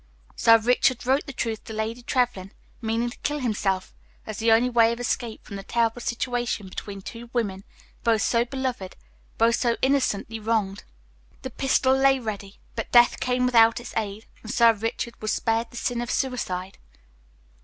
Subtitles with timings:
[0.35, 3.93] Sir Richard wrote the truth to Lady Trevlyn, meaning to kill himself,
[4.25, 7.63] as the only way of escape from the terrible situation between two women,
[8.03, 8.95] both so beloved,
[9.37, 10.85] both so innocently wronged.
[11.43, 15.69] The pistol lay ready, but death came without its aid, and Sir Richard was spared
[15.69, 16.79] the sin of suicide."